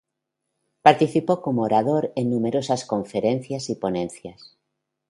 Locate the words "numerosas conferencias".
2.31-3.69